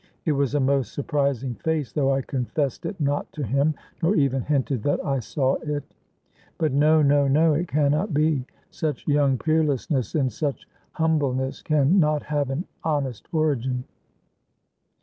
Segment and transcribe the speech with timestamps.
[0.25, 4.41] It was a most surprising face, though I confessed it not to him, nor even
[4.41, 5.83] hinted that I saw it.
[6.57, 8.47] But no, no, no, it can not be.
[8.71, 13.83] Such young peerlessness in such humbleness, can not have an honest origin.